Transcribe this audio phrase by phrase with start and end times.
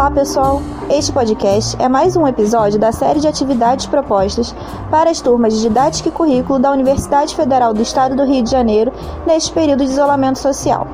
[0.00, 0.62] Olá, pessoal!
[0.88, 4.54] Este podcast é mais um episódio da série de atividades propostas
[4.90, 8.50] para as turmas de Didática e Currículo da Universidade Federal do Estado do Rio de
[8.50, 8.90] Janeiro
[9.26, 10.86] neste período de isolamento social.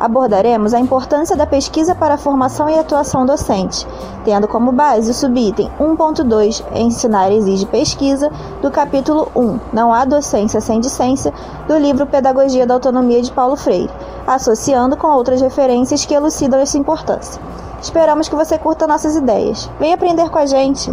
[0.00, 3.86] Abordaremos a importância da pesquisa para a formação e atuação docente,
[4.24, 8.28] tendo como base o subitem 1.2 Ensinar exige pesquisa,
[8.60, 11.32] do capítulo 1 Não há docência sem discência,
[11.68, 13.88] do livro Pedagogia da Autonomia de Paulo Freire,
[14.26, 17.40] associando com outras referências que elucidam essa importância.
[17.80, 19.70] Esperamos que você curta nossas ideias.
[19.78, 20.90] Vem aprender com a gente!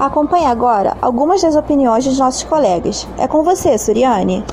[0.00, 3.06] Acompanhe agora algumas das opiniões dos nossos colegas.
[3.18, 4.44] É com você, Suriane.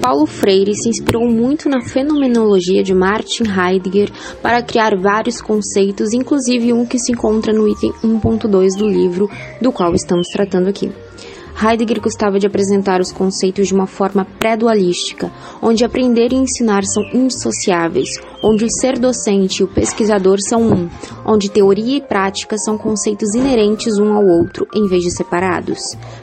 [0.00, 4.10] Paulo Freire se inspirou muito na fenomenologia de Martin Heidegger
[4.42, 9.30] para criar vários conceitos, inclusive um que se encontra no item 1.2 do livro
[9.62, 10.92] do qual estamos tratando aqui.
[11.62, 15.30] Heidegger gostava de apresentar os conceitos de uma forma pré-dualística,
[15.62, 18.08] onde aprender e ensinar são indissociáveis,
[18.42, 20.90] onde o ser docente e o pesquisador são um,
[21.24, 25.80] onde teoria e prática são conceitos inerentes um ao outro, em vez de separados.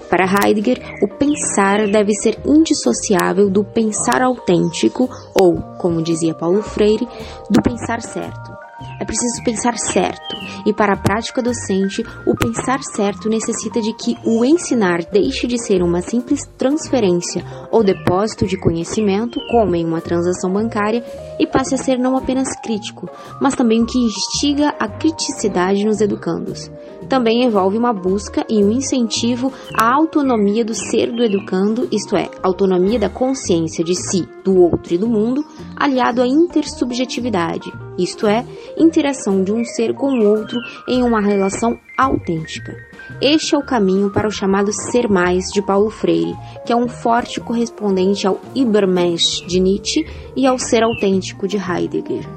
[0.10, 7.08] Para Heidegger, o pensar deve ser indissociável do pensar autêntico, ou, como dizia Paulo Freire,
[7.50, 8.51] do pensar certo.
[9.00, 14.18] É preciso pensar certo, e para a prática docente, o pensar certo necessita de que
[14.26, 20.02] o ensinar deixe de ser uma simples transferência ou depósito de conhecimento, como em uma
[20.02, 21.04] transação bancária,
[21.40, 23.10] e passe a ser não apenas crítico,
[23.40, 26.72] mas também o que instiga a criticidade nos educandos.
[27.10, 32.30] Também envolve uma busca e um incentivo à autonomia do ser do educando, isto é,
[32.42, 35.44] autonomia da consciência de si, do outro e do mundo,
[35.76, 37.72] aliado à intersubjetividade,
[38.04, 38.46] isto é,
[38.78, 42.76] interação de um ser com outro em uma relação autêntica.
[43.22, 46.88] Este é o caminho para o chamado Ser Mais de Paulo Freire, que é um
[46.88, 50.06] forte correspondente ao Übermensch de Nietzsche
[50.36, 52.28] e ao Ser Autêntico de Heidegger.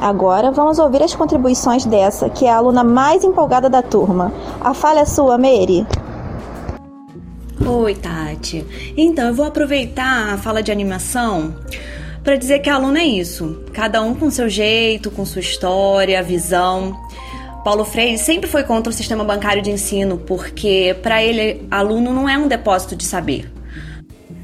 [0.00, 4.30] Agora vamos ouvir as contribuições dessa, que é a aluna mais empolgada da turma.
[4.60, 5.86] A falha é sua, Mary.
[7.60, 8.64] Oi, Tati.
[8.96, 11.54] Então, eu vou aproveitar a fala de animação
[12.24, 13.62] para dizer que a aluna é isso.
[13.72, 16.98] Cada um com seu jeito, com sua história, visão.
[17.64, 22.28] Paulo Freire sempre foi contra o sistema bancário de ensino, porque para ele, aluno não
[22.28, 23.50] é um depósito de saber.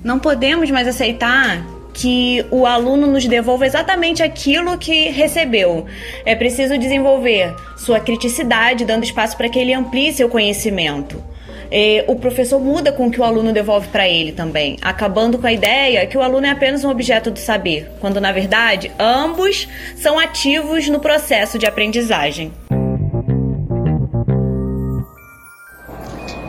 [0.04, 5.84] Não podemos mais aceitar que o aluno nos devolva exatamente aquilo que recebeu.
[6.24, 11.29] É preciso desenvolver sua criticidade, dando espaço para que ele amplie seu conhecimento.
[11.70, 15.46] É, o professor muda com o que o aluno devolve para ele também, acabando com
[15.46, 19.68] a ideia que o aluno é apenas um objeto do saber, quando na verdade ambos
[19.96, 22.52] são ativos no processo de aprendizagem.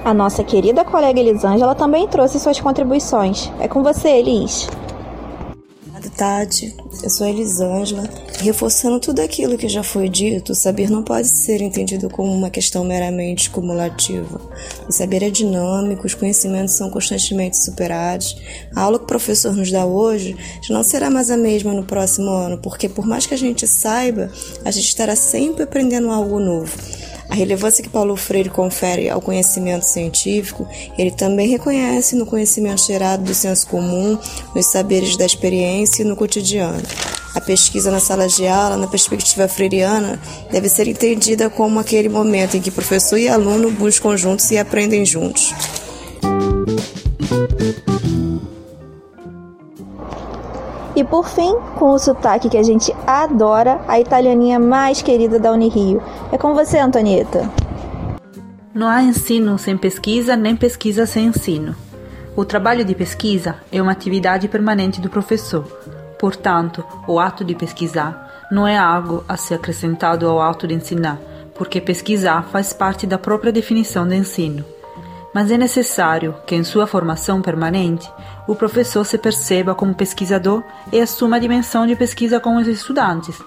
[0.03, 3.51] A nossa querida colega Elisângela também trouxe suas contribuições.
[3.59, 4.67] É com você, Elis.
[6.09, 8.03] Tati, eu sou Elisângela.
[8.39, 12.49] Reforçando tudo aquilo que já foi dito, o saber não pode ser entendido como uma
[12.49, 14.41] questão meramente cumulativa.
[14.87, 18.35] O saber é dinâmico, os conhecimentos são constantemente superados.
[18.75, 21.83] A aula que o professor nos dá hoje já não será mais a mesma no
[21.83, 24.31] próximo ano, porque por mais que a gente saiba,
[24.65, 26.71] a gente estará sempre aprendendo algo novo.
[27.31, 33.23] A relevância que Paulo Freire confere ao conhecimento científico, ele também reconhece no conhecimento gerado
[33.23, 34.19] do senso comum,
[34.53, 36.83] nos saberes da experiência e no cotidiano.
[37.33, 40.19] A pesquisa na sala de aula, na perspectiva freiriana,
[40.51, 45.05] deve ser entendida como aquele momento em que professor e aluno buscam juntos e aprendem
[45.05, 45.53] juntos.
[51.01, 55.51] E por fim, com o sotaque que a gente adora, a italianinha mais querida da
[55.51, 55.99] Unirio.
[56.31, 57.49] É com você, Antonieta.
[58.71, 61.75] Não há ensino sem pesquisa, nem pesquisa sem ensino.
[62.35, 65.65] O trabalho de pesquisa é uma atividade permanente do professor.
[66.19, 71.19] Portanto, o ato de pesquisar não é algo a ser acrescentado ao ato de ensinar,
[71.55, 74.63] porque pesquisar faz parte da própria definição de ensino
[75.33, 78.11] mas é necessário que, em sua formação permanente,
[78.47, 83.41] o professor se perceba como pesquisador e assuma a dimensão de pesquisa com os estudantes,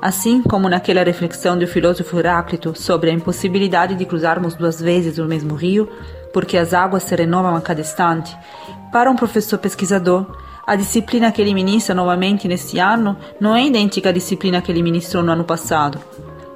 [0.00, 5.24] assim como naquela reflexão do filósofo Heráclito sobre a impossibilidade de cruzarmos duas vezes o
[5.24, 5.88] mesmo rio,
[6.32, 8.36] porque as águas se renovam a cada instante.
[8.92, 10.26] Para um professor pesquisador,
[10.66, 14.82] a disciplina que ele ministra novamente neste ano não é idêntica à disciplina que ele
[14.82, 15.98] ministrou no ano passado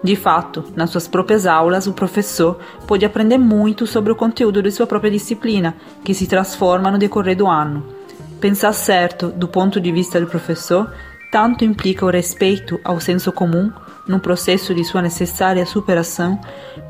[0.03, 4.71] de fato, nas suas próprias aulas, o professor pode aprender muito sobre o conteúdo de
[4.71, 5.75] sua própria disciplina,
[6.05, 7.85] que se transforma no decorrer do ano.
[8.41, 10.93] Pensar certo, do ponto de vista do professor,
[11.33, 13.73] tanto implica o respeito ao senso comum,
[14.06, 16.41] no processo de sua necessária superação,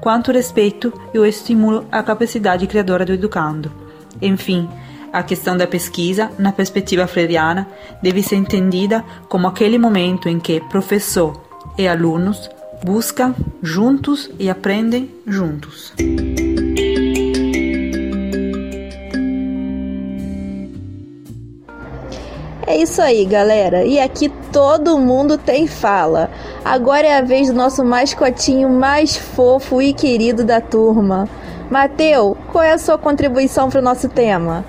[0.01, 3.73] quanto o respeito e o estímulo à capacidade criadora do educando.
[4.21, 4.69] Enfim,
[5.13, 7.67] a questão da pesquisa, na perspectiva freiriana,
[8.03, 11.33] deve ser entendida como aquele momento em que professor
[11.77, 12.49] e alunos
[12.83, 15.93] buscam juntos e aprendem juntos.
[22.67, 23.85] É isso aí, galera.
[23.85, 26.31] E aqui todo mundo tem fala.
[26.63, 31.27] Agora é a vez do nosso mascotinho mais fofo e querido da turma.
[31.71, 34.65] Mateu, qual é a sua contribuição para o nosso tema?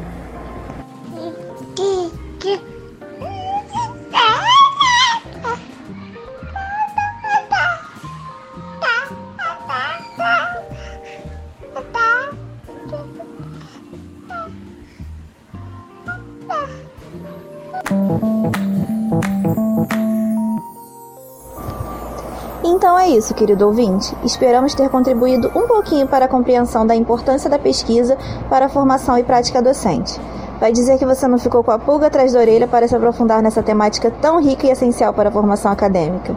[22.63, 24.15] Então é isso, querido ouvinte.
[24.23, 28.17] Esperamos ter contribuído um pouquinho para a compreensão da importância da pesquisa
[28.49, 30.19] para a formação e prática docente.
[30.59, 33.41] Vai dizer que você não ficou com a pulga atrás da orelha para se aprofundar
[33.41, 36.35] nessa temática tão rica e essencial para a formação acadêmica.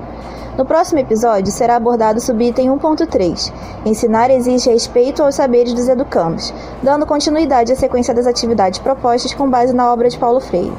[0.56, 3.52] No próximo episódio será abordado o subitem 1.3.
[3.86, 6.52] Ensinar exige respeito aos saberes dos educandos,
[6.82, 10.72] dando continuidade à sequência das atividades propostas com base na obra de Paulo Freire.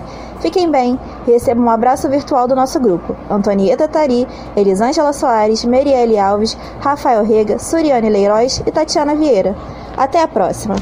[0.44, 3.16] Fiquem bem e recebam um abraço virtual do nosso grupo.
[3.32, 9.56] Antonieta Tari, Elisângela Soares, Merielle Alves, Rafael Rega, Suriane Leiroz e Tatiana Vieira.
[9.96, 10.76] Até a próxima!